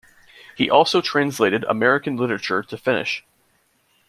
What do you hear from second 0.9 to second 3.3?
translated American literature to Finnish.